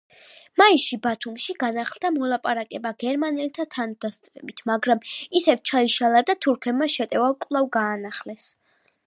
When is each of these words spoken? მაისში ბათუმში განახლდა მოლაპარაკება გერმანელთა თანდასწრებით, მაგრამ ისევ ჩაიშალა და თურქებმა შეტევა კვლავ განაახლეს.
მაისში 0.59 0.97
ბათუმში 1.01 1.53
განახლდა 1.63 2.09
მოლაპარაკება 2.15 2.93
გერმანელთა 3.03 3.67
თანდასწრებით, 3.77 4.65
მაგრამ 4.71 5.05
ისევ 5.41 5.63
ჩაიშალა 5.73 6.25
და 6.33 6.39
თურქებმა 6.47 6.91
შეტევა 6.97 7.31
კვლავ 7.47 7.71
განაახლეს. 7.79 8.51